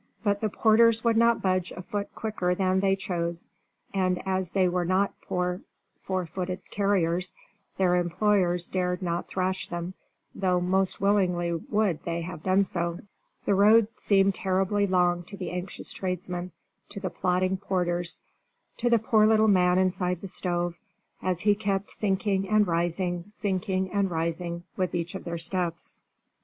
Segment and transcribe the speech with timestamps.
[0.23, 3.49] But the porters would not budge a foot quicker than they chose,
[3.93, 5.61] and as they were not poor
[5.99, 7.35] four footed carriers
[7.77, 9.93] their employers dared not thrash them,
[10.33, 12.97] though most willingly would they have done so.
[13.45, 16.51] The road seemed terribly long to the anxious tradesmen,
[16.89, 18.21] to the plodding porters,
[18.77, 20.79] to the poor little man inside the stove,
[21.21, 26.01] as he kept sinking and rising, sinking and rising, with each of their steps.